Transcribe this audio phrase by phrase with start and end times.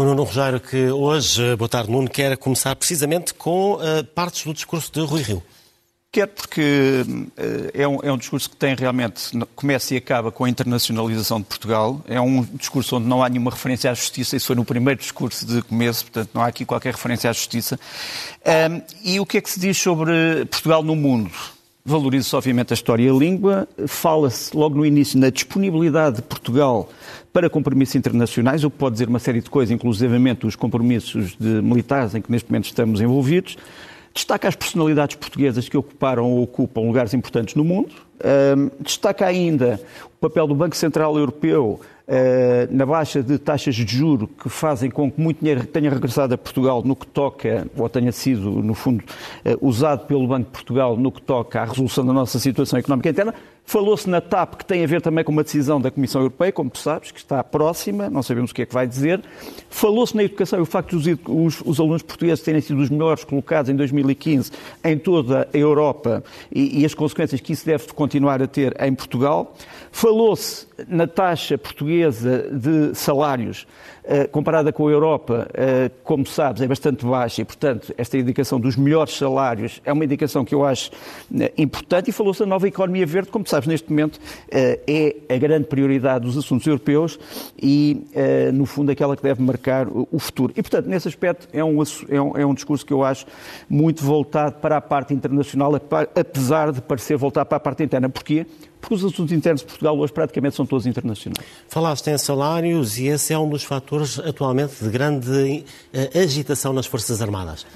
[0.00, 4.54] O Nuno Rogério, que hoje, boa tarde, Nuno, quer começar precisamente com uh, partes do
[4.54, 5.42] discurso de Rui Rio.
[6.10, 10.46] Quer porque uh, é, um, é um discurso que tem realmente, começa e acaba com
[10.46, 12.02] a internacionalização de Portugal.
[12.08, 15.44] É um discurso onde não há nenhuma referência à justiça, isso foi no primeiro discurso
[15.44, 17.78] de começo, portanto não há aqui qualquer referência à justiça.
[18.70, 21.30] Um, e o que é que se diz sobre Portugal no mundo?
[21.90, 23.66] Valoriza-se, obviamente, a história e a língua.
[23.88, 26.88] Fala-se logo no início na disponibilidade de Portugal
[27.32, 32.14] para compromissos internacionais, o que pode dizer uma série de coisas, inclusivamente os compromissos militares
[32.14, 33.56] em que neste momento estamos envolvidos.
[34.14, 37.90] Destaca as personalidades portuguesas que ocuparam ou ocupam lugares importantes no mundo.
[38.80, 41.80] destaca ainda o papel do Banco Central Europeu
[42.70, 46.38] na baixa de taxas de juro que fazem com que muito dinheiro tenha regressado a
[46.38, 49.02] Portugal no que toca, ou tenha sido, no fundo,
[49.44, 53.08] uh, usado pelo Banco de Portugal no que toca à resolução da nossa situação económica
[53.10, 53.34] interna.
[53.64, 56.68] Falou-se na TAP, que tem a ver também com uma decisão da Comissão Europeia, como
[56.68, 59.22] tu sabes, que está próxima, não sabemos o que é que vai dizer.
[59.68, 63.22] Falou-se na educação e o facto de os, os, alunos portugueses terem sido os melhores
[63.22, 64.50] colocados em 2015
[64.82, 68.92] em toda a Europa e, e as consequências que isso deve continuar a ter em
[68.92, 69.54] Portugal.
[69.92, 73.66] Falou-se na taxa portuguesa de salários
[74.02, 78.58] eh, comparada com a Europa, eh, como sabes, é bastante baixa e, portanto, esta indicação
[78.58, 80.90] dos melhores salários é uma indicação que eu acho
[81.38, 84.18] eh, importante e falou-se da nova economia verde, como sabes, neste momento
[84.50, 87.18] é a grande prioridade dos assuntos europeus
[87.60, 88.04] e,
[88.52, 90.52] no fundo, aquela que deve marcar o futuro.
[90.56, 93.26] E, portanto, nesse aspecto, é um, é um, é um discurso que eu acho
[93.68, 98.08] muito voltado para a parte internacional, apesar de parecer voltar para a parte interna.
[98.08, 98.46] Porquê?
[98.80, 101.46] Porque os assuntos internos de Portugal hoje praticamente são todos internacionais.
[101.68, 105.64] Falaste em salários e esse é um dos fatores atualmente de grande
[105.94, 107.66] uh, agitação nas Forças Armadas.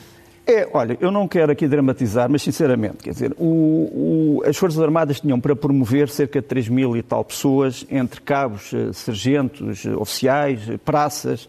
[0.47, 4.79] É, olha, eu não quero aqui dramatizar, mas sinceramente, quer dizer, o, o, as Forças
[4.79, 9.87] Armadas tinham para promover cerca de 3 mil e tal pessoas, entre cabos, eh, sargentos,
[9.87, 11.49] eh, oficiais, praças,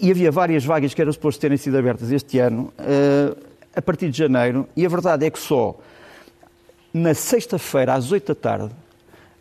[0.00, 2.72] e havia várias vagas que eram supostas terem sido abertas este ano,
[3.74, 5.76] a partir de janeiro, e a verdade é que só
[6.92, 8.74] na sexta-feira, às 8 da tarde,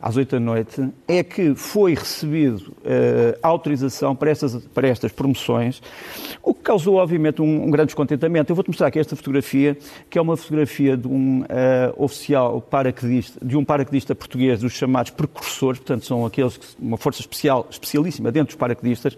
[0.02, 5.82] às 8 da noite, é que foi recebido uh, autorização para estas, para estas promoções,
[6.42, 8.50] o que causou, obviamente, um, um grande descontentamento.
[8.50, 9.78] Eu vou-te mostrar aqui esta fotografia,
[10.10, 11.46] que é uma fotografia de um uh,
[11.98, 17.20] oficial paraquedista, de um paraquedista português, dos chamados precursores, portanto, são aqueles que, uma força
[17.20, 19.18] especial, especialíssima dentro dos paraquedistas,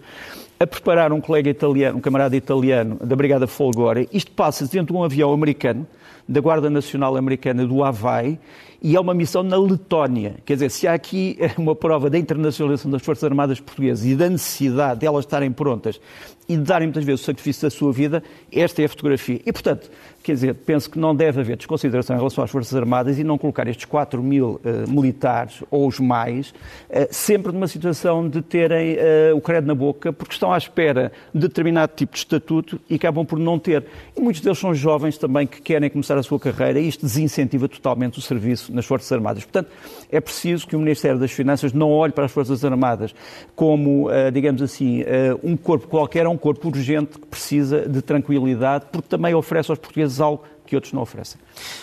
[0.58, 4.08] a preparar um colega italiano, um camarada italiano da Brigada Folgore.
[4.12, 5.86] Isto passa-se dentro de um avião americano,
[6.28, 8.38] da Guarda Nacional Americana do Havaí,
[8.82, 10.36] e é uma missão na Letónia.
[10.44, 14.28] Quer dizer, se há aqui uma prova da internacionalização das Forças Armadas Portuguesas e da
[14.28, 16.00] necessidade de elas estarem prontas
[16.48, 19.40] e de darem muitas vezes o sacrifício da sua vida, esta é a fotografia.
[19.46, 19.88] E, portanto,
[20.22, 23.36] quer dizer, penso que não deve haver desconsideração em relação às Forças Armadas e não
[23.36, 28.94] colocar estes 4 mil uh, militares, ou os mais, uh, sempre numa situação de terem
[28.94, 32.94] uh, o credo na boca, porque estão à espera de determinado tipo de estatuto e
[32.94, 33.84] acabam por não ter.
[34.16, 37.68] E muitos deles são jovens também que querem começar a sua carreira e isto desincentiva
[37.68, 39.44] totalmente o serviço nas Forças Armadas.
[39.44, 39.70] Portanto,
[40.10, 43.14] é preciso que o Ministério das Finanças não olhe para as Forças Armadas
[43.54, 45.04] como, digamos assim,
[45.42, 49.78] um corpo qualquer, é um corpo urgente que precisa de tranquilidade, porque também oferece aos
[49.78, 51.40] portugueses algo que outros não oferecem.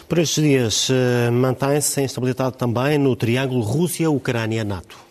[0.08, 5.10] Por estes dias, uh, mantém-se a instabilidade também no triângulo Rússia-Ucrânia-NATO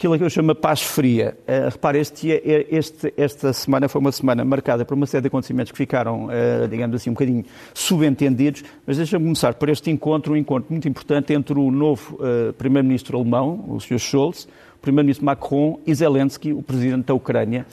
[0.00, 1.36] aquilo que eu chamo de paz fria.
[1.46, 2.30] Uh, repare, este,
[2.70, 6.66] este, esta semana foi uma semana marcada por uma série de acontecimentos que ficaram, uh,
[6.70, 7.44] digamos assim, um bocadinho
[7.74, 12.50] subentendidos, mas deixa-me começar por este encontro, um encontro muito importante entre o novo uh,
[12.54, 13.98] primeiro-ministro alemão, o Sr.
[13.98, 17.66] Scholz, o primeiro-ministro Macron e Zelensky, o presidente da Ucrânia,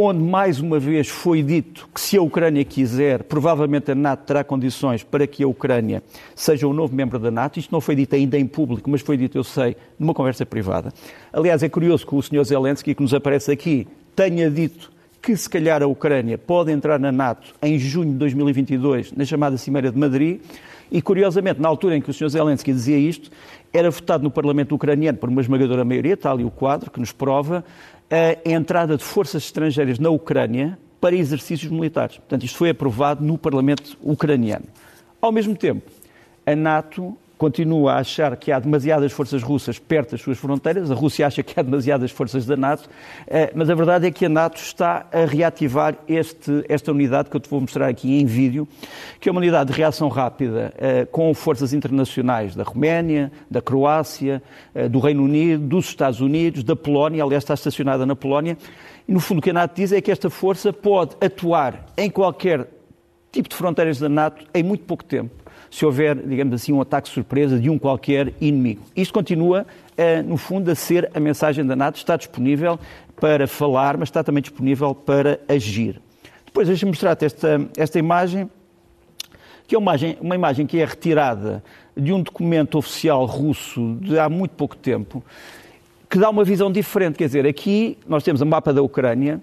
[0.00, 4.44] onde mais uma vez foi dito que se a Ucrânia quiser, provavelmente a NATO terá
[4.44, 6.04] condições para que a Ucrânia
[6.36, 7.58] seja um novo membro da NATO.
[7.58, 10.92] Isto não foi dito ainda em público, mas foi dito, eu sei, numa conversa privada.
[11.32, 12.44] Aliás, é curioso que o Sr.
[12.44, 17.10] Zelensky, que nos aparece aqui, tenha dito que se calhar a Ucrânia pode entrar na
[17.10, 20.40] NATO em junho de 2022, na chamada Cimeira de Madrid,
[20.90, 22.28] e curiosamente, na altura em que o Sr.
[22.28, 23.30] Zelensky dizia isto,
[23.72, 27.12] era votado no Parlamento ucraniano por uma esmagadora maioria, está ali o quadro que nos
[27.12, 27.64] prova,
[28.10, 32.16] a entrada de forças estrangeiras na Ucrânia para exercícios militares.
[32.16, 34.64] Portanto, isto foi aprovado no Parlamento ucraniano.
[35.20, 35.90] Ao mesmo tempo,
[36.46, 40.94] a NATO continua a achar que há demasiadas forças russas perto das suas fronteiras, a
[40.94, 42.90] Rússia acha que há demasiadas forças da NATO,
[43.28, 47.36] eh, mas a verdade é que a NATO está a reativar este, esta unidade que
[47.36, 48.66] eu te vou mostrar aqui em vídeo,
[49.20, 54.42] que é uma unidade de reação rápida eh, com forças internacionais da Roménia, da Croácia,
[54.74, 58.58] eh, do Reino Unido, dos Estados Unidos, da Polónia, aliás está estacionada na Polónia,
[59.06, 62.10] e no fundo o que a NATO diz é que esta força pode atuar em
[62.10, 62.66] qualquer
[63.30, 67.08] tipo de fronteiras da NATO em muito pouco tempo se houver, digamos assim, um ataque
[67.08, 68.82] surpresa de um qualquer inimigo.
[68.96, 69.66] Isto continua
[70.26, 71.96] no fundo, a ser a mensagem da NATO.
[71.96, 72.78] Está disponível
[73.20, 76.00] para falar, mas está também disponível para agir.
[76.46, 78.48] Depois, deixa-me mostrar-te esta, esta imagem,
[79.66, 81.62] que é uma imagem, uma imagem que é retirada
[81.96, 85.22] de um documento oficial russo de há muito pouco tempo,
[86.08, 87.16] que dá uma visão diferente.
[87.18, 89.42] Quer dizer, aqui nós temos o mapa da Ucrânia,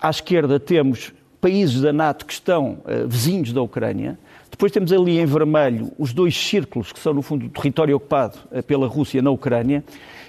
[0.00, 4.18] à esquerda temos países da NATO que estão uh, vizinhos da Ucrânia,
[4.54, 8.38] depois temos ali em vermelho os dois círculos que são, no fundo, o território ocupado
[8.52, 9.82] uh, pela Rússia na Ucrânia,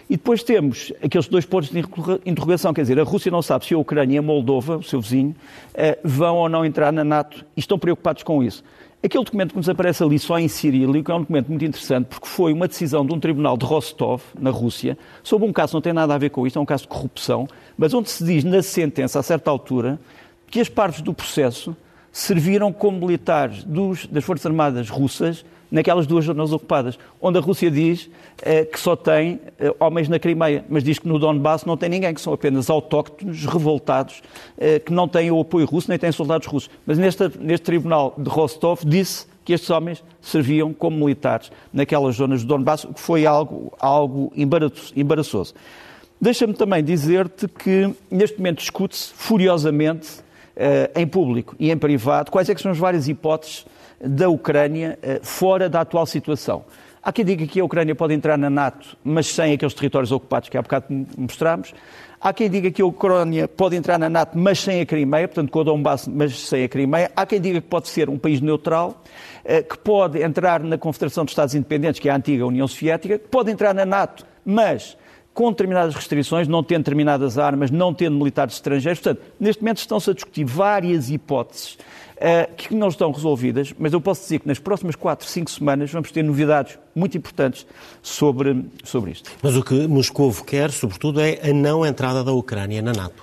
[0.09, 1.79] e depois temos aqueles dois pontos de
[2.25, 4.99] interrogação, quer dizer, a Rússia não sabe se a Ucrânia e a Moldova, o seu
[4.99, 5.35] vizinho,
[5.73, 8.63] uh, vão ou não entrar na NATO e estão preocupados com isso.
[9.03, 12.27] Aquele documento que nos aparece ali só em cirílico é um documento muito interessante porque
[12.27, 15.81] foi uma decisão de um tribunal de Rostov, na Rússia, sobre um caso que não
[15.81, 18.43] tem nada a ver com isto, é um caso de corrupção, mas onde se diz
[18.43, 19.99] na sentença, a certa altura,
[20.49, 21.77] que as partes do processo
[22.15, 27.69] serviram como militares dos, das Forças Armadas russas naquelas duas zonas ocupadas, onde a Rússia
[27.69, 28.09] diz
[28.41, 31.89] eh, que só tem eh, homens na Crimeia, mas diz que no Donbass não tem
[31.89, 34.21] ninguém, que são apenas autóctonos, revoltados,
[34.57, 36.69] eh, que não têm o apoio russo, nem têm soldados russos.
[36.85, 42.43] Mas neste, neste tribunal de Rostov disse que estes homens serviam como militares naquelas zonas
[42.43, 44.31] do Donbass, o que foi algo, algo
[44.95, 45.53] embaraçoso.
[46.21, 50.23] Deixa-me também dizer-te que neste momento discute-se furiosamente
[50.95, 53.65] em público e em privado quais é são as várias hipóteses
[53.99, 56.65] da Ucrânia eh, fora da atual situação.
[57.01, 60.49] Há quem diga que a Ucrânia pode entrar na NATO, mas sem aqueles territórios ocupados
[60.49, 60.87] que há bocado
[61.17, 61.73] mostramos.
[62.19, 65.51] Há quem diga que a Ucrânia pode entrar na NATO, mas sem a Crimeia, portanto
[65.51, 67.11] com o Donbass, mas sem a Crimeia.
[67.15, 69.03] Há quem diga que pode ser um país neutral,
[69.43, 73.19] eh, que pode entrar na Confederação de Estados Independentes, que é a antiga União Soviética,
[73.19, 74.97] que pode entrar na NATO, mas
[75.35, 79.01] com determinadas restrições, não tendo determinadas armas, não tendo militares estrangeiros.
[79.01, 81.77] Portanto, neste momento estão-se a discutir várias hipóteses
[82.15, 85.91] uh, que não estão resolvidas, mas eu posso dizer que nas próximas 4, 5 semanas
[85.91, 87.67] vamos ter novidades muito importantes
[88.01, 89.29] sobre, sobre isto.
[89.43, 93.21] Mas o que Moscovo quer, sobretudo, é a não entrada da Ucrânia na NATO.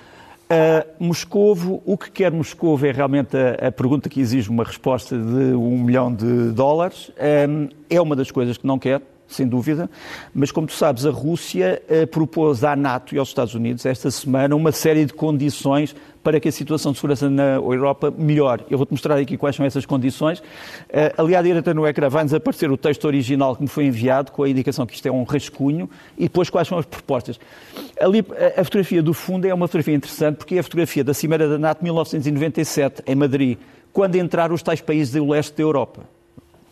[0.53, 5.17] Uh, Moscovo, o que quer Moscovo é realmente a, a, pergunta que exige uma resposta
[5.17, 7.11] de um milhão de dólares.
[7.49, 9.01] Um, é uma das coisas que não quer
[9.35, 9.91] sem dúvida,
[10.35, 14.11] mas como tu sabes, a Rússia eh, propôs à NATO e aos Estados Unidos esta
[14.11, 18.65] semana uma série de condições para que a situação de segurança na Europa melhore.
[18.71, 20.39] Eu vou-te mostrar aqui quais são essas condições.
[20.39, 20.45] Uh,
[21.19, 24.45] ali à direita no ecrã vai-nos aparecer o texto original que me foi enviado, com
[24.45, 27.41] a indicação que isto é um rascunho, e depois quais são as propostas.
[28.01, 28.25] Ali,
[28.57, 31.49] a, a fotografia do fundo é uma fotografia interessante, porque é a fotografia da Cimeira
[31.49, 33.59] da NATO 1997, em Madrid,
[33.93, 36.03] quando entraram os tais países do leste da Europa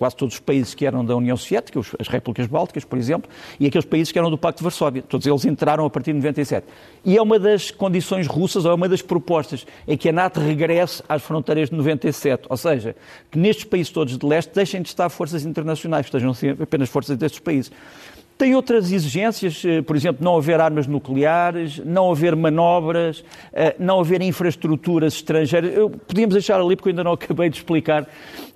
[0.01, 3.31] quase todos os países que eram da União Soviética, as repúblicas bálticas, por exemplo,
[3.61, 5.03] e aqueles países que eram do Pacto de Varsóvia.
[5.03, 6.67] Todos eles entraram a partir de 97.
[7.05, 10.41] E é uma das condições russas, ou é uma das propostas, é que a NATO
[10.41, 12.47] regresse às fronteiras de 97.
[12.49, 12.97] Ou seja,
[13.31, 17.41] que nestes países todos de leste deixem de estar forças internacionais, estejam apenas forças destes
[17.41, 17.71] países.
[18.41, 23.23] Tem outras exigências, eh, por exemplo, não haver armas nucleares, não haver manobras,
[23.53, 25.75] eh, não haver infraestruturas estrangeiras.
[26.09, 28.09] Podíamos deixar ali, porque eu ainda não acabei de explicar.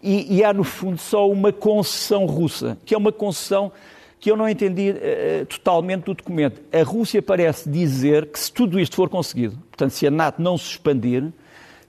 [0.02, 3.70] E, e há, no fundo, só uma concessão russa, que é uma concessão
[4.18, 6.62] que eu não entendi uh, totalmente do documento.
[6.72, 10.56] A Rússia parece dizer que se tudo isto for conseguido, portanto, se a NATO não
[10.56, 11.30] se expandir,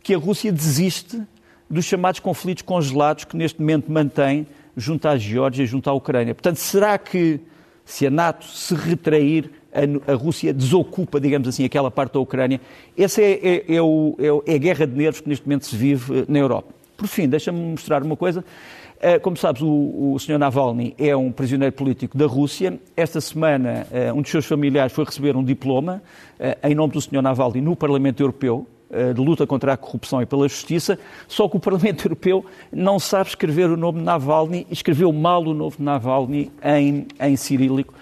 [0.04, 1.24] que a Rússia desiste
[1.70, 4.46] dos chamados conflitos congelados que neste momento mantém
[4.76, 6.36] junto à Geórgia e junto à Ucrânia.
[6.36, 7.40] Portanto, será que
[7.86, 12.60] se a NATO se retrair, a, a, Rússia desocupa, digamos assim, aquela parte da Ucrânia.
[12.98, 14.16] Essa é, é, é, o,
[14.46, 16.74] é, é a guerra de nervos que neste momento se vive eh, na Europa.
[16.98, 18.44] Por fim, deixa-me mostrar uma coisa.
[19.00, 20.40] Eh, como sabes, o, o Sr.
[20.40, 22.80] Navalny é um prisioneiro político da Rússia.
[22.96, 26.02] Esta semana, eh, um dos seus familiares foi receber um diploma
[26.64, 27.22] em nome do Sr.
[27.22, 28.66] Navalny no Parlamento Europeu.
[28.92, 33.00] Eh, de luta contra a corrupção e pela justiça, só que o Parlamento Europeu não
[33.00, 37.96] sabe escrever o nome Navalny, escreveu mal o nome Navalny em, em cirílico.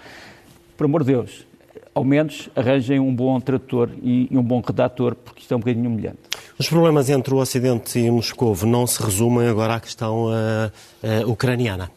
[0.76, 1.46] Por amor de Deus,
[1.94, 5.60] ao menos arranjem um bom tradutor e, e um bom redator, porque isto é um
[5.60, 6.18] bocadinho humilhante.
[6.58, 11.30] Os problemas entre o Ocidente e Moscou não se resumem agora à questão uh, uh,
[11.30, 11.90] ucraniana.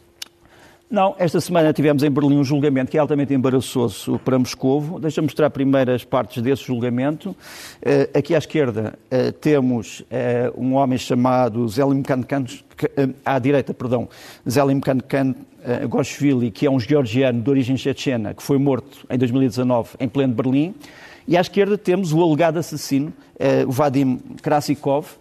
[0.90, 4.98] Não, esta semana tivemos em Berlim um julgamento que é altamente embaraçoso para Moscovo.
[4.98, 7.28] Deixa-me mostrar primeiro as partes desse julgamento.
[7.32, 10.04] Uh, aqui à esquerda uh, temos uh,
[10.56, 12.46] um homem chamado Zelim Kankan,
[13.22, 14.08] à direita, perdão,
[14.48, 15.34] Zelim Kankan
[15.90, 20.32] Goshvili, que é um georgiano de origem chechena, que foi morto em 2019 em pleno
[20.32, 20.74] Berlim.
[21.26, 23.12] E à esquerda temos o alegado assassino,
[23.66, 25.18] Vadim Krasikov,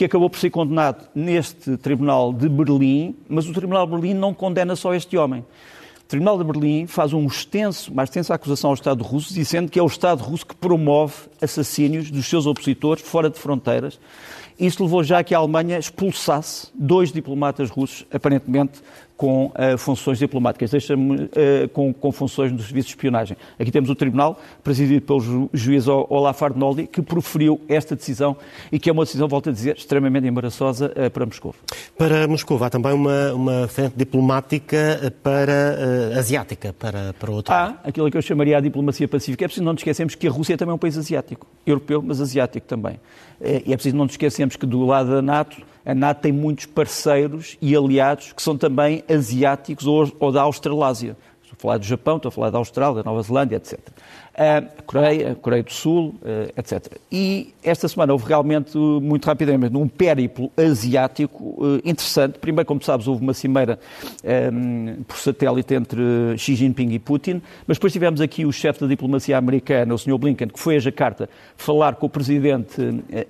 [0.00, 4.32] que acabou por ser condenado neste Tribunal de Berlim, mas o Tribunal de Berlim não
[4.32, 5.40] condena só este homem.
[5.40, 9.78] O Tribunal de Berlim faz um extenso, uma extensa acusação ao Estado russo, dizendo que
[9.78, 14.00] é o Estado russo que promove assassínios dos seus opositores fora de fronteiras
[14.58, 18.80] Isso levou já a que a Alemanha expulsasse dois diplomatas russos, aparentemente
[19.20, 23.36] com uh, funções diplomáticas, deixa-me uh, com, com, funções no serviço de espionagem.
[23.58, 28.34] Aqui temos o tribunal, presidido pelo ju juiz Olaf Arnoldi, que proferiu esta decisão
[28.72, 31.54] e que é uma decisão, volto a dizer, extremamente embaraçosa uh, para Moscou.
[31.98, 38.10] Para Moscou há também uma, uma frente diplomática para asiática, para, para outro Há aquilo
[38.10, 39.44] que eu chamaria a diplomacia pacífica.
[39.44, 42.22] É preciso não nos esquecermos que a Rússia é também um país asiático, europeu, mas
[42.22, 42.98] asiático também.
[43.42, 46.66] E é preciso não nos esquecermos que do lado da NATO a NATO tem muitos
[46.66, 51.16] parceiros e aliados que são também asiáticos ou, ou da Australásia.
[51.42, 53.78] Estou a falar do Japão, estou a falar da Austrália, da Nova Zelândia, etc.
[54.32, 56.96] A Coreia, a Coreia do Sul, eh, etc.
[57.10, 62.38] E esta semana houve realmente, muito rapidamente, um périplo asiático eh, interessante.
[62.38, 63.78] Primeiro, como sabes, houve uma cimeira
[64.24, 66.00] um, eh, por satélite entre
[66.38, 70.16] Xi Jinping e Putin, mas depois tivemos aqui o chefe da diplomacia americana, o Sr.
[70.16, 72.80] Blinken, que foi a Jakarta falar com o presidente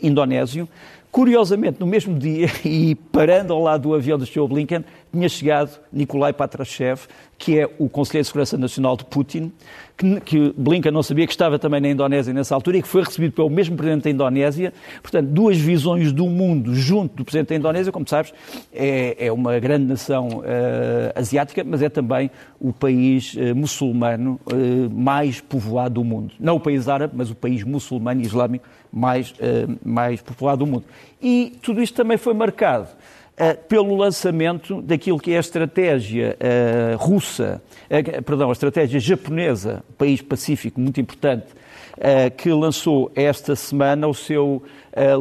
[0.03, 0.69] indonésio.
[1.11, 4.47] Curiosamente, no mesmo dia, e parando ao lado do avião do Sr.
[4.47, 7.01] Blinken, tinha chegado Nikolai Patrashev,
[7.37, 9.51] que é o Conselheiro de Segurança Nacional de Putin,
[9.97, 13.03] que, que, Blinken não sabia que estava também na Indonésia nessa altura e que foi
[13.03, 14.73] recebido pelo mesmo Presidente da Indonésia.
[15.03, 18.33] Portanto, duas visões do mundo junto do Presidente da Indonésia, como sabes,
[18.73, 20.43] é, é uma grande nação uh,
[21.15, 26.35] asiática, mas é também o país uh, muçulmano uh, mais povoado do mundo.
[26.39, 29.35] Não o país árabe, mas o país muçulmano e islâmico mais,
[29.85, 30.85] mais povoado do mundo.
[31.21, 36.97] E tudo isto também foi marcado uh, pelo lançamento daquilo que é a estratégia uh,
[36.97, 37.63] russa,
[38.25, 41.47] perdão, a estratégia japonesa, país pacífico muito importante,
[42.37, 44.63] que lançou esta semana o seu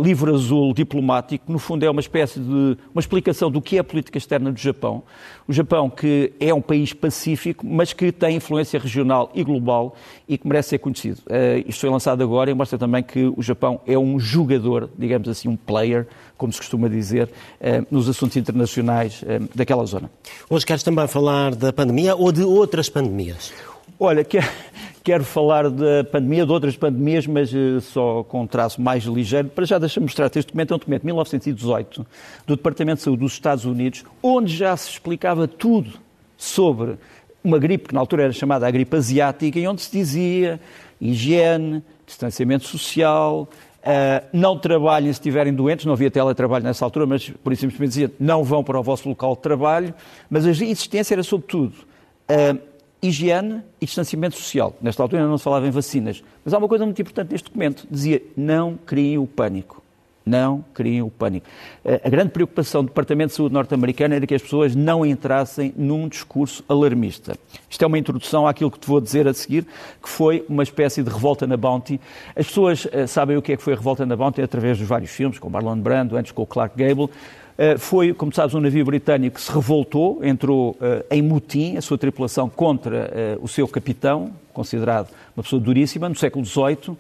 [0.02, 1.52] livro azul diplomático.
[1.52, 4.58] No fundo, é uma espécie de uma explicação do que é a política externa do
[4.58, 5.04] Japão.
[5.48, 9.96] O Japão, que é um país pacífico, mas que tem influência regional e global
[10.28, 11.22] e que merece ser conhecido.
[11.68, 15.50] isto foi lançado agora e mostra também que o Japão é um jogador, digamos assim,
[15.50, 16.08] um player
[16.40, 20.10] como se costuma dizer, eh, nos assuntos internacionais eh, daquela zona.
[20.50, 23.52] Hoje queres também falar da pandemia ou de outras pandemias?
[24.00, 24.24] Olha,
[25.04, 29.50] quero falar da pandemia, de outras pandemias, mas eh, só com um traço mais ligeiro.
[29.50, 32.06] Para já deixa-me mostrar este documento, é um documento de 1918
[32.46, 35.94] do Departamento de Saúde dos Estados Unidos, onde já se explicava tudo
[36.38, 36.98] sobre
[37.44, 40.60] uma gripe que na altura era chamada a gripe asiática, e onde se dizia
[41.00, 43.48] higiene, distanciamento social,
[43.80, 47.88] Uh, não trabalhem se estiverem doentes, não havia teletrabalho nessa altura, mas por isso simplesmente
[47.88, 49.94] dizia não vão para o vosso local de trabalho,
[50.30, 51.74] mas a existência era sobretudo
[52.30, 52.60] uh,
[53.02, 54.76] higiene e distanciamento social.
[54.82, 57.46] Nesta altura ainda não se falava em vacinas, mas há uma coisa muito importante neste
[57.46, 59.80] documento, dizia não criem o pânico.
[60.26, 61.48] Não criem o pânico.
[62.04, 66.08] A grande preocupação do Departamento de Saúde norte-americano era que as pessoas não entrassem num
[66.08, 67.36] discurso alarmista.
[67.68, 69.66] Isto é uma introdução àquilo que te vou dizer a seguir,
[70.00, 72.00] que foi uma espécie de revolta na Bounty.
[72.36, 74.88] As pessoas uh, sabem o que é que foi a revolta na Bounty através dos
[74.88, 77.10] vários filmes, com Marlon Brando, antes com o Clark Gable.
[77.60, 81.82] Uh, foi, como sabes, um navio britânico que se revoltou, entrou uh, em mutim, a
[81.82, 86.96] sua tripulação contra o seu capitão, considerado uma pessoa duríssima, no século XVIII,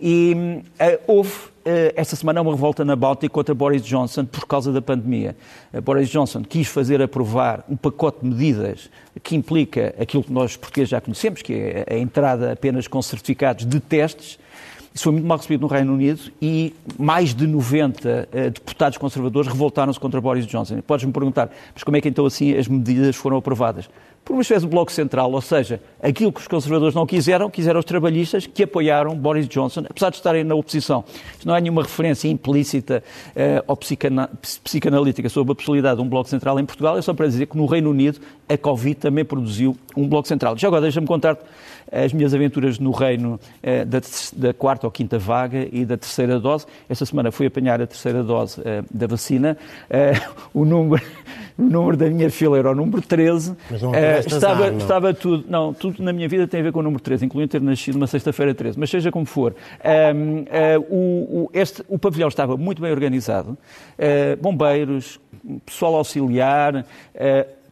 [0.00, 0.62] e
[1.06, 1.32] houve
[1.64, 5.34] eh, esta semana uma revolta na Báltica contra Boris Johnson por causa da pandemia.
[5.72, 8.90] Eh, Boris Johnson quis fazer aprovar um pacote de medidas
[9.22, 13.64] que implica aquilo que nós portugueses já conhecemos, que é a entrada apenas com certificados
[13.64, 14.38] de testes.
[14.94, 19.50] Isso foi muito mal recebido no Reino Unido e mais de 90 uh, deputados conservadores
[19.50, 20.80] revoltaram-se contra Boris Johnson.
[20.82, 23.88] Podes-me perguntar, mas como é que então assim as medidas foram aprovadas?
[24.24, 27.78] por uma espécie de bloco central, ou seja, aquilo que os conservadores não quiseram, quiseram
[27.78, 31.04] os trabalhistas que apoiaram Boris Johnson, apesar de estarem na oposição.
[31.32, 34.30] Isto não é nenhuma referência implícita uh, ou psicana
[34.62, 37.56] psicanalítica sobre a possibilidade de um bloco central em Portugal, é só para dizer que
[37.56, 40.56] no Reino Unido a Covid também produziu um bloco central.
[40.56, 41.36] Já agora deixa-me contar
[41.90, 44.00] as minhas aventuras no reino uh, da,
[44.36, 46.66] da, quarta ou quinta vaga e da terceira dose.
[46.88, 49.56] Esta semana fui apanhar a terceira dose uh, da vacina.
[50.52, 51.02] o número
[51.56, 53.56] o número da minha fila era o número 13.
[53.70, 56.80] Mas não estava, azar, estava tudo, não, tudo na minha vida tem a ver com
[56.80, 59.54] o número 13, incluindo ter nascido uma sexta-feira 13, mas seja como for.
[60.90, 63.56] O, este, o pavilhão estava muito bem organizado,
[64.40, 65.20] bombeiros,
[65.64, 66.84] pessoal auxiliar,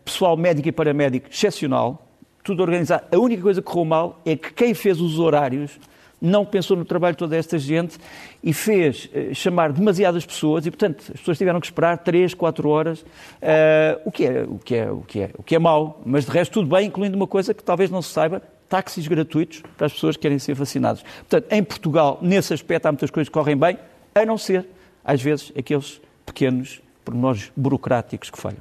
[0.05, 2.07] pessoal médico e paramédico excepcional,
[2.43, 3.05] tudo organizado.
[3.13, 5.79] A única coisa que correu mal é que quem fez os horários
[6.23, 7.99] não pensou no trabalho de toda esta gente
[8.45, 12.69] e fez uh, chamar demasiadas pessoas e, portanto, as pessoas tiveram que esperar 3, 4
[12.69, 16.01] horas, uh, o, que é, o, que é, o, que é, o que é mau,
[16.07, 19.63] mas de resto tudo bem, incluindo uma coisa que talvez não se saiba, táxis gratuitos
[19.77, 21.03] para as pessoas que querem ser vacinadas.
[21.29, 23.77] Portanto, em Portugal, nesse aspecto, há muitas coisas que correm bem,
[24.15, 24.65] a não ser,
[25.05, 28.61] às vezes, aqueles pequenos pormenores burocráticos que falham.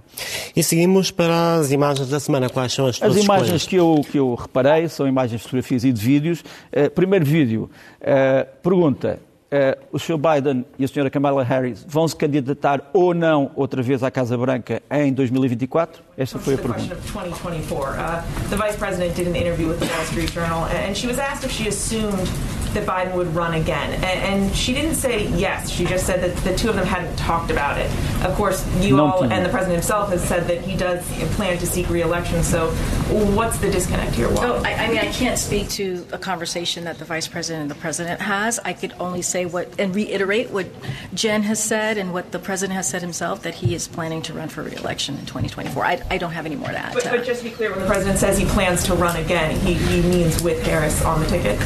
[0.55, 2.49] E seguimos para as imagens da semana.
[2.49, 5.83] Quais são as tuas As imagens que eu, que eu reparei são imagens de fotografias
[5.83, 6.43] e de vídeos.
[6.71, 7.69] Uh, primeiro vídeo,
[8.01, 9.19] uh, pergunta,
[9.53, 10.17] Uh, o Sr.
[10.17, 11.09] Biden e a Sra.
[11.09, 16.01] Kamala Harris vão se candidatar ou não outra vez à Casa Branca em 2024?
[16.17, 16.95] Esta foi a pergunta.
[16.95, 21.19] Uh, the Vice President did an interview with the Wall Street Journal and she was
[21.19, 22.29] asked if she assumed
[22.73, 23.91] that Biden would run again.
[23.95, 25.69] And, and, she didn't say yes.
[25.69, 27.91] She just said that the two of them hadn't talked about it.
[28.21, 31.65] Of course, you all and the president himself has said that he does plan to
[31.65, 32.43] seek re-election.
[32.43, 32.69] So,
[33.35, 34.29] what's the disconnect here?
[34.29, 34.45] Why?
[34.45, 37.71] Oh, I, I, mean, I can't speak to a conversation that the vice president and
[37.71, 38.59] the president has.
[38.59, 40.67] I could only say what and reiterate what
[41.13, 44.33] Jen has said and what the president has said himself that he is planning to
[44.33, 45.83] run for re-election in 2024.
[45.83, 46.93] I, I don't have any more to add.
[46.93, 49.59] But, but, just to be clear, when the president says he plans to run again,
[49.61, 51.59] he, he means with Harris on the ticket.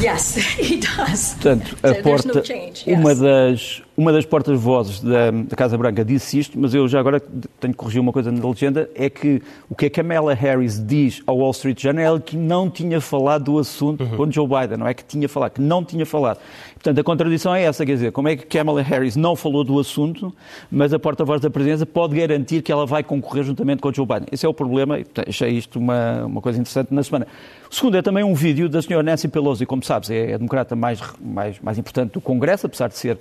[0.00, 0.36] Yes.
[0.60, 1.34] He does.
[1.34, 2.98] Portanto, a so porta, no change, yes.
[2.98, 7.20] uma das uma das portas-vozes da, da, Casa Branca disse isto, mas eu já agora
[7.20, 11.22] tenho que corrigir uma coisa na legenda, é que o que a Kamala Harris diz
[11.26, 14.16] ao Wall Street Journal é que não tinha falado do assunto uhum.
[14.16, 16.38] com Joe Biden, não é que tinha falado, que não tinha falado.
[16.74, 19.78] Portanto, a contradição é essa, quer dizer, como é que Kamala Harris não falou do
[19.78, 20.34] assunto,
[20.70, 24.28] mas a porta-voz da presidência pode garantir que ela vai concorrer juntamente com Joe Biden.
[24.32, 27.26] Esse é o problema, e achei isto uma, uma coisa interessante na semana.
[27.70, 31.00] Segundo é também um vídeo da senhora Nancy Pelosi, como sabes, é a democrata mais,
[31.20, 33.20] mais, mais importante do Congresso, apesar de ser uh,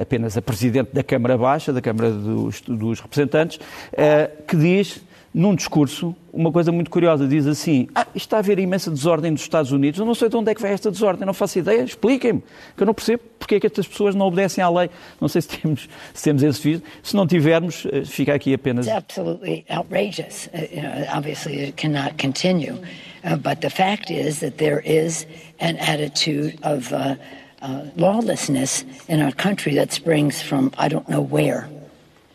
[0.00, 5.52] apenas a presidente da Câmara Baixa, da Câmara dos, dos Representantes, uh, que diz num
[5.52, 7.26] discurso, uma coisa muito curiosa.
[7.26, 9.98] Diz assim: ah, está a haver imensa desordem nos Estados Unidos.
[9.98, 11.82] Eu não sei de onde é que vem esta desordem, não faço ideia.
[11.82, 12.42] Expliquem-me,
[12.76, 14.88] que eu não percebo porque é que estas pessoas não obedecem à lei.
[15.20, 16.82] Não sei se temos, se temos esse vídeo.
[17.02, 18.86] Se não tivermos, eh, fica aqui apenas.
[18.86, 20.48] It's absolutely outrageous.
[20.54, 22.78] Uh, you know, obviously, it cannot continue.
[23.24, 25.26] Uh, but the fact is that there is
[25.58, 27.16] an attitude of uh,
[27.60, 31.68] uh, lawlessness in our country that springs from I don't know where.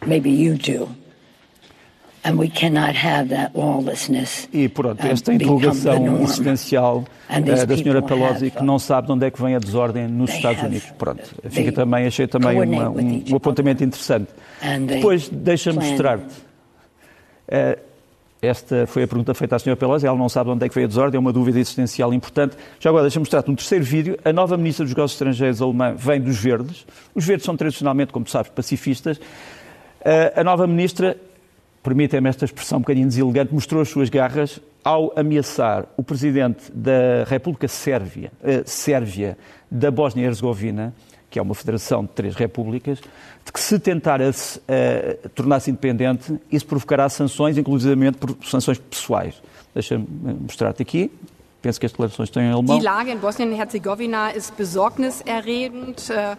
[0.06, 0.88] Maybe you do.
[0.88, 2.09] And we cannot have that lawlessness,
[4.52, 9.32] e pronto, esta interrogação existencial uh, da senhora Pelosi que não sabe de onde é
[9.32, 10.92] que vem a desordem nos Estados Unidos.
[10.98, 14.30] Pronto, fica também, achei também uma, um, um, apontamento interessante.
[14.88, 16.34] Depois, deixa-me mostrar-te.
[17.48, 17.90] Uh,
[18.42, 20.86] esta foi a pergunta feita à senhora Pelosi, ela não sabe onde é que veio
[20.86, 22.56] a desordem, é uma dúvida existencial importante.
[22.80, 24.18] Já agora, deixa-me mostrar-te um terceiro vídeo.
[24.24, 26.86] A nova ministra dos Negócios Estrangeiros alemã vem dos Verdes.
[27.14, 29.18] Os Verdes são tradicionalmente, como tu sabes, pacifistas.
[29.18, 31.18] Uh, a nova ministra
[31.84, 37.24] permitem-me esta expressão um bocadinho deselegante, mostrou as suas garras ao ameaçar o presidente da
[37.28, 39.38] República Sérvia, uh, Sérvia
[39.70, 40.94] da Bósnia-Herzegovina,
[41.30, 43.00] que é uma federação de três repúblicas,
[43.46, 49.42] de que se tentar uh, tornar-se independente, isso provocará sanções, inclusivamente por sanções pessoais.
[49.74, 50.08] Deixa-me
[50.42, 51.12] mostrar-te aqui.
[51.62, 56.10] Die Lage in Bosnien-Herzegowina ist besorgniserregend.
[56.10, 56.38] Äh,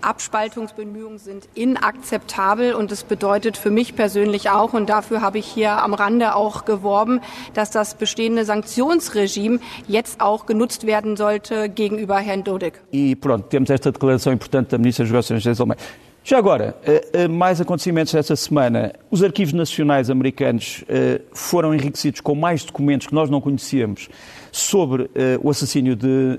[0.00, 5.82] Abspaltungsbemühungen sind inakzeptabel und das bedeutet für mich persönlich auch, und dafür habe ich hier
[5.82, 7.20] am Rande auch geworben,
[7.52, 12.80] dass das bestehende Sanktionsregime jetzt auch genutzt werden sollte gegenüber Herrn Dodik.
[12.92, 15.76] E pronto, temos esta declaração importante da Ministra Negócios Estrangeiros alemã.
[16.24, 18.92] Já agora, eh, eh, mais acontecimentos esta semana.
[19.10, 24.08] Os arquivos nacionais americanos eh, foram enriquecidos com mais documentos que nós não conhecíamos
[24.52, 25.10] sobre
[25.42, 26.38] o assassínio de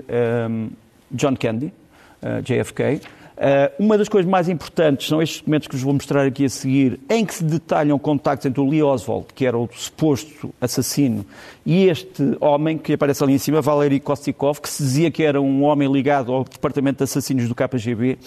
[1.10, 1.72] John Kennedy,
[2.42, 3.02] JFK.
[3.78, 7.00] uma das coisas mais importantes são estes documentos que vos vou mostrar aqui a seguir,
[7.10, 11.26] em que se detalham contactos entre o Lee Oswald, que era o suposto assassino,
[11.66, 15.40] e este homem que aparece ali em cima, Valery Kostikov, que se dizia que era
[15.40, 18.18] um homem ligado ao Departamento de Assassinos do KGB.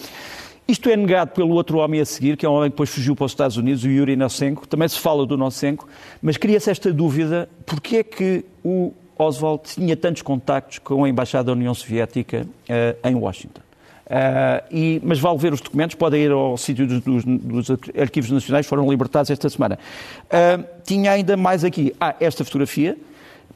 [0.66, 3.16] Isto é negado pelo outro homem a seguir, que é um homem que depois fugiu
[3.16, 4.68] para os Estados Unidos, o Yuri Nosenko.
[4.68, 5.88] Também se fala do Nosenko,
[6.20, 11.44] mas cria-se esta dúvida, porquê é que o Oswald tinha tantos contactos com a Embaixada
[11.44, 13.60] da União Soviética uh, em Washington?
[14.08, 18.66] Uh, e, mas vale ver os documentos, podem ir ao sítio dos, dos, arquivos nacionais,
[18.66, 19.78] foram libertados esta semana.
[20.24, 22.96] Uh, tinha ainda mais aqui, ah, esta fotografia,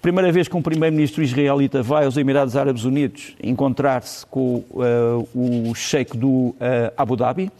[0.00, 5.72] Primeira vez que um primeiro-ministro israelita vai aos Emirados Árabes Unidos encontrar-se com uh, o
[5.76, 6.56] sheik do
[6.96, 7.52] Abu Dhabi.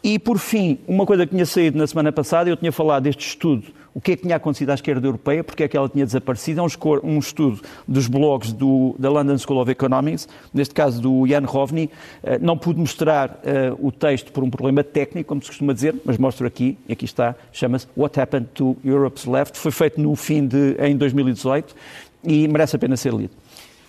[0.00, 3.26] E, por fim, uma coisa que tinha saído na semana passada, eu tinha falado deste
[3.26, 3.64] estudo
[3.96, 6.60] o que é que tinha acontecido à esquerda europeia, porque é que ela tinha desaparecido.
[6.60, 6.62] É
[7.02, 11.86] um, estudo dos blogs do, da London School of Economics, neste caso do Jan Rovni.
[12.22, 15.94] Uh, não pude mostrar uh, o texto por um problema técnico, como se costuma dizer,
[16.04, 19.56] mas mostro aqui, e aqui está, chama-se What Happened to Europe's Left.
[19.56, 21.74] Foi feito no fim de, em 2018
[22.22, 23.32] e merece a pena ser lido.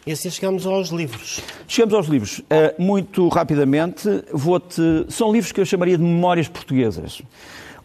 [0.05, 1.41] E assim chegamos aos livros.
[1.67, 2.39] Chegamos aos livros.
[2.39, 5.05] Uh, muito rapidamente, vou-te.
[5.09, 7.21] São livros que eu chamaria de memórias portuguesas.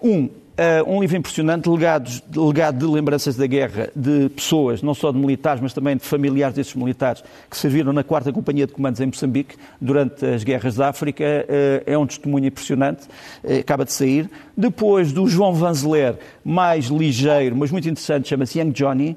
[0.01, 5.17] Um, Uh, um livro impressionante, legado de lembranças da guerra de pessoas, não só de
[5.17, 9.07] militares, mas também de familiares desses militares que serviram na 4 Companhia de Comandos em
[9.07, 11.25] Moçambique durante as guerras da África.
[11.25, 13.05] Uh, é um testemunho impressionante,
[13.43, 14.29] uh, acaba de sair.
[14.55, 19.17] Depois do João Vanzeler, mais ligeiro, mas muito interessante, chama-se Young Johnny.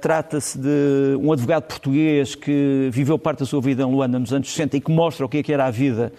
[0.00, 4.48] Trata-se de um advogado português que viveu parte da sua vida em Luanda nos anos
[4.52, 6.12] 60 e que mostra o que, é que era a vida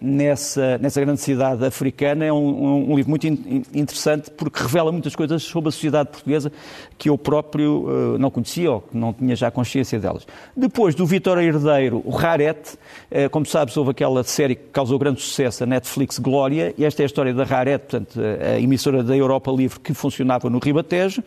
[0.00, 2.24] nessa, nessa grande cidade africana.
[2.24, 3.26] É um, um livro muito
[3.74, 6.52] interessante porque revela muitas coisas sobre a sociedade portuguesa
[6.98, 10.26] que eu próprio uh, não conhecia ou que não tinha já consciência delas.
[10.56, 12.74] Depois do Vitor Herdeiro, o Rarete,
[13.10, 17.02] uh, como sabes, houve aquela série que causou grande sucesso, a Netflix Glória, e esta
[17.02, 21.22] é a história da Rarete, portanto, a emissora da Europa Livre que funcionava no Ribatejo.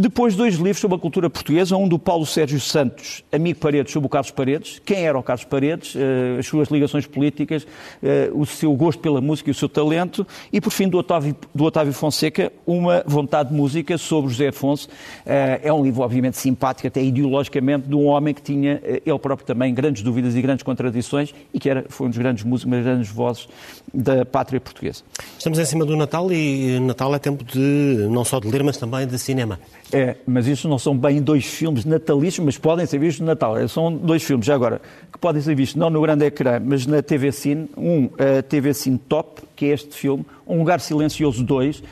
[0.00, 4.06] Depois, dois livros sobre a cultura portuguesa, um do Paulo Sérgio Santos, Amigo Paredes, sobre
[4.06, 7.66] o Carlos Paredes, quem era o Carlos Paredes, eh, as suas ligações políticas,
[8.00, 11.34] eh, o seu gosto pela música e o seu talento, e por fim do Otávio,
[11.52, 14.88] do Otávio Fonseca, Uma Vontade de Música sobre José Afonso.
[15.26, 19.44] Eh, é um livro, obviamente, simpático, até ideologicamente, de um homem que tinha, ele próprio
[19.44, 22.76] também, grandes dúvidas e grandes contradições, e que era, foi um dos grandes músicos, uma
[22.76, 23.48] das grandes vozes
[23.92, 25.02] da pátria portuguesa.
[25.36, 28.76] Estamos em cima do Natal e Natal é tempo de, não só de ler, mas
[28.76, 29.58] também de cinema.
[29.92, 33.56] É, mas isto não são bem dois filmes natalícios, mas podem ser vistos no Natal.
[33.56, 36.86] É, são dois filmes, já agora, que podem ser vistos não no grande ecrã, mas
[36.86, 37.68] na TV Cine.
[37.76, 41.82] Um, a TV Cine Top, que é este filme, Um Lugar Silencioso 2.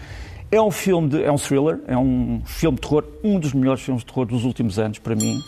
[0.51, 3.83] É um filme, de, é um thriller, é um filme de terror, um dos melhores
[3.83, 5.41] filmes de terror dos últimos anos, para mim.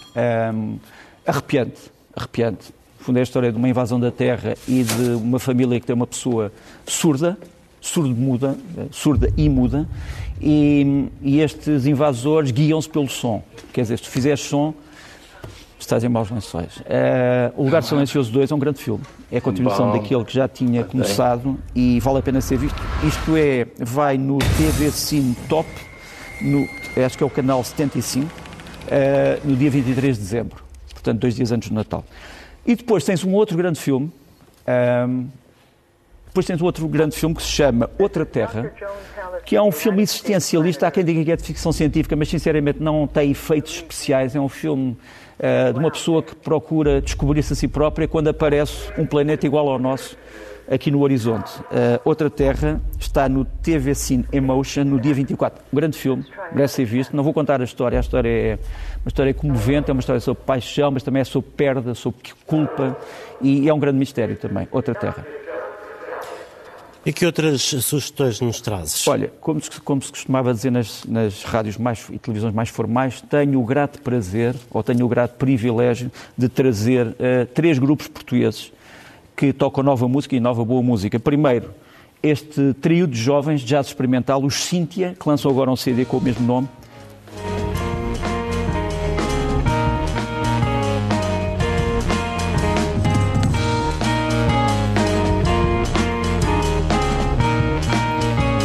[1.24, 1.78] Arrepiante,
[2.16, 2.72] arrepiante.
[2.98, 5.87] No fundo, é a história de uma invasão da Terra e de uma família que
[5.87, 6.52] tem uma pessoa
[6.84, 7.38] surda,
[7.88, 8.57] surdo-muda,
[8.90, 9.88] surda e muda,
[10.40, 13.42] e, e estes invasores guiam-se pelo som.
[13.72, 14.74] Quer dizer, se tu fizeres som,
[15.79, 16.77] estás em maus lençóis.
[16.79, 19.03] Uh, o Lugar Silencioso 2 é um grande filme.
[19.31, 19.98] É a continuação Bom.
[19.98, 22.81] daquele que já tinha começado e vale a pena ser visto.
[23.07, 25.68] Isto é, vai no TV Cine Top,
[26.40, 26.68] no,
[27.05, 28.31] acho que é o canal 75, uh,
[28.88, 30.62] eh, no dia 23 de dezembro.
[30.92, 32.05] Portanto, dois dias antes do Natal.
[32.66, 34.07] E depois tens um outro grande filme.
[34.07, 34.12] Um,
[34.66, 35.09] eh,
[36.38, 38.72] depois tens outro grande filme que se chama Outra Terra,
[39.44, 40.87] que é um filme existencialista.
[40.87, 44.37] Há quem diga que é de ficção científica, mas sinceramente não tem efeitos especiais.
[44.37, 44.96] É um filme
[45.40, 49.68] uh, de uma pessoa que procura descobrir-se a si própria quando aparece um planeta igual
[49.68, 50.16] ao nosso
[50.70, 51.59] aqui no horizonte.
[51.59, 55.61] Uh, Outra Terra está no TV Cine Emotion no dia 24.
[55.72, 57.16] Um grande filme, merece ser visto.
[57.16, 58.59] Não vou contar a história, a história é
[59.05, 62.96] uma história comovente, é uma história sobre paixão, mas também é sobre perda, sobre culpa
[63.40, 64.68] e é um grande mistério também.
[64.70, 65.27] Outra Terra.
[67.09, 69.09] E que outras sugestões nos trazes?
[69.09, 73.23] Olha, como se, como se costumava dizer nas, nas rádios mais, e televisões mais formais,
[73.23, 78.71] tenho o grato prazer, ou tenho o grato privilégio de trazer uh, três grupos portugueses
[79.35, 81.18] que tocam nova música e nova boa música.
[81.18, 81.71] Primeiro,
[82.23, 86.18] este trio de jovens de jazz experimental, os Cíntia, que lançam agora um CD com
[86.18, 86.68] o mesmo nome,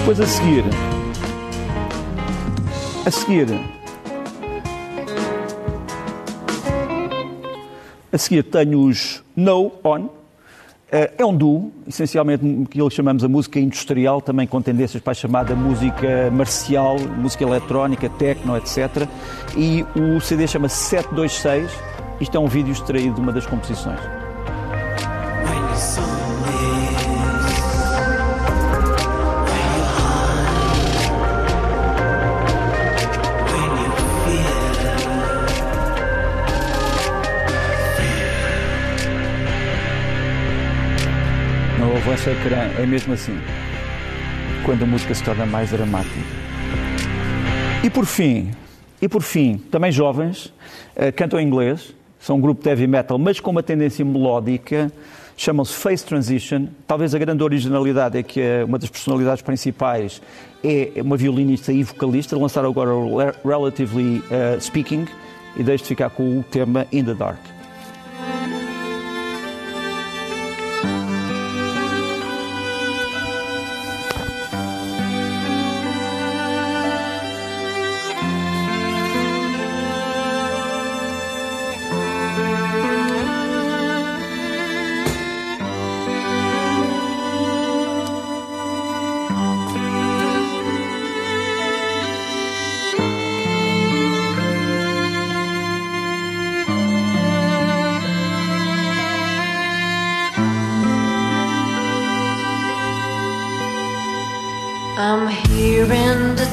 [0.06, 0.66] Depois a seguir,
[3.06, 3.48] a seguir,
[8.12, 10.10] a seguir tenho os No On.
[10.92, 15.12] Eh, é um duo, essencialmente que eles chamamos a música industrial, também com tendências para
[15.12, 19.08] a chamada música marcial, música eletrónica, techno, etc.
[19.56, 21.72] E o CD chama 726.
[22.20, 24.23] Isto é um vídeo extraído de uma das composições.
[42.26, 43.38] É mesmo assim,
[44.66, 46.22] quando a música se torna mais dramática.
[47.84, 48.52] E por fim,
[49.02, 53.18] e por fim, também jovens, uh, cantam em inglês, são um grupo de heavy metal,
[53.18, 54.90] mas com uma tendência melódica,
[55.36, 56.68] chamam-se Face Transition.
[56.88, 60.22] Talvez a grande originalidade é que uh, uma das personalidades principais
[60.64, 62.38] é uma violinista e vocalista.
[62.38, 65.06] Lançaram agora o Relatively uh, Speaking
[65.58, 67.63] e deixo de ficar com o tema In the Dark.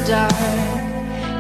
[0.09, 0.33] Dark.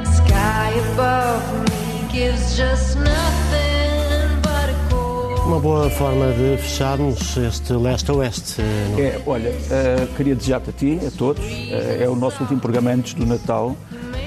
[0.05, 5.41] Sky above me gives just nothing but a cold.
[5.47, 8.61] Uma boa forma de fecharmos este leste-oeste.
[8.61, 9.03] não é?
[9.03, 12.91] É, olha, eh, queria desejar-te a ti, a todos, eh, é o nosso último programa
[12.91, 13.75] antes do Natal.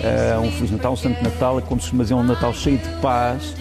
[0.02, 2.80] Eh, um Feliz Natal, um Santo Natal, é como se costuma dizer, um Natal cheio
[2.80, 3.54] de paz,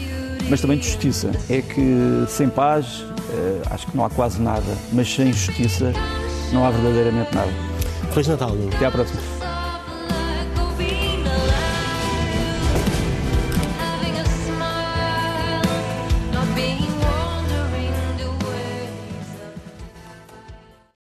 [0.49, 1.31] mas também de justiça.
[1.51, 5.93] É que sem paz eh, acho que não há quase nada, mas sem justiça
[6.53, 7.72] não há verdadeiramente nada.
[8.13, 8.53] Feliz Natal.
[8.75, 9.32] Até à próxima.